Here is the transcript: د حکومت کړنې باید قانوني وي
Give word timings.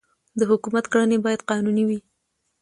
د 0.39 0.41
حکومت 0.51 0.85
کړنې 0.93 1.17
باید 1.25 1.45
قانوني 1.49 1.83
وي 1.85 1.99